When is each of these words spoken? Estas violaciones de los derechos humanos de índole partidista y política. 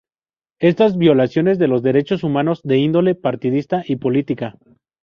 Estas 0.59 0.97
violaciones 0.97 1.59
de 1.59 1.67
los 1.67 1.83
derechos 1.83 2.23
humanos 2.23 2.61
de 2.63 2.79
índole 2.79 3.13
partidista 3.13 3.83
y 3.85 3.97
política. 3.97 4.57